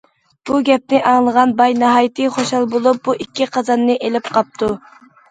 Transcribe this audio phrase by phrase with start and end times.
[0.49, 4.71] بۇ گەپنى ئاڭلىغان باي ناھايىتى خۇشال بولۇپ، بۇ ئىككى قازاننى ئېلىپ قاپتۇ.